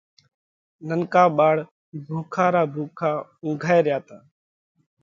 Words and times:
ننڪا 0.87 1.23
ٻاۯ 1.37 1.57
ڀُوکا 2.05 2.45
را 2.53 2.63
ڀُوکا 2.73 3.11
اُنگھائي 3.43 3.79
ريا 3.85 3.97
تا۔ 4.07 4.17